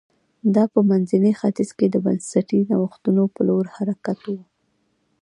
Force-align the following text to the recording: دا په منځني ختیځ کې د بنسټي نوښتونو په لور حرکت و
دا 0.55 0.63
په 0.73 0.79
منځني 0.89 1.31
ختیځ 1.39 1.69
کې 1.77 1.87
د 1.89 1.95
بنسټي 2.05 2.59
نوښتونو 2.69 3.23
په 3.35 3.41
لور 3.47 3.65
حرکت 3.75 4.19
و 4.27 4.33